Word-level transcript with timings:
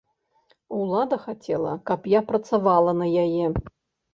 Улада 0.77 1.19
хацела, 1.27 1.73
каб 1.91 2.09
я 2.17 2.25
працавала 2.33 2.91
на 3.03 3.07
яе. 3.27 3.45